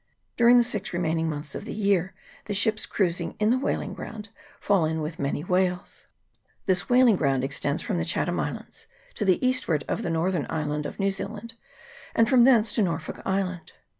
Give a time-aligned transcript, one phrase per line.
[0.35, 2.15] During the six remaining months of the year
[2.45, 6.07] the ships cruising in the" whaling ground" fall in with many whales.
[6.65, 10.47] This whaling ground extends from the Chatham Islands to the eastward of the north ern
[10.49, 11.53] island of New Zealand,
[12.15, 13.73] and from thence to Nor folk Island.